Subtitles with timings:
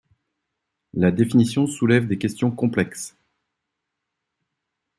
[0.95, 3.15] La définition soulève des questions complexes.